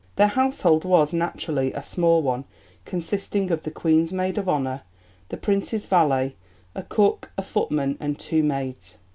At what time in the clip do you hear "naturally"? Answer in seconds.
1.13-1.73